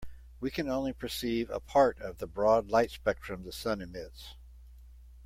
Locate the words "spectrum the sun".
2.89-3.81